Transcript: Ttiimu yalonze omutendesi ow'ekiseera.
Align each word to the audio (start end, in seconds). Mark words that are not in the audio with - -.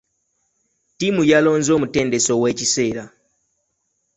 Ttiimu 0.93 1.21
yalonze 1.31 1.71
omutendesi 1.77 2.29
ow'ekiseera. 2.35 3.03